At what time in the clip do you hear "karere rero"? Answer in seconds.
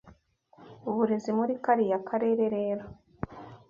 2.07-2.83